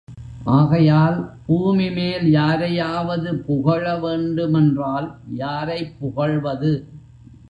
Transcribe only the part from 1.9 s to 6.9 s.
மேல் யாரையாவது புகழ வேண்டுமென்றால் யாரைப் புகழ்வது?